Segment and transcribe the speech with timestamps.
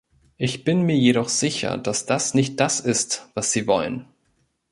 [0.37, 4.07] Ich bin mir jedoch sicher, dass das nicht das ist, was Sie wollen.